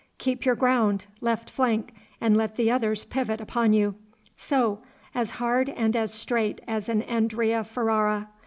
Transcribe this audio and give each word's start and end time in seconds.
Keep 0.17 0.45
your 0.45 0.55
ground, 0.55 1.05
left 1.19 1.47
flank, 1.51 1.93
and 2.19 2.35
let 2.35 2.55
the 2.55 2.71
others 2.71 3.05
pivot 3.05 3.39
upon 3.39 3.71
you. 3.71 3.93
So 4.35 4.81
as 5.13 5.29
hard 5.37 5.69
and 5.69 5.95
as 5.95 6.11
straight 6.11 6.59
as 6.67 6.89
an 6.89 7.03
Andrea 7.03 7.63
Ferrara. 7.63 8.27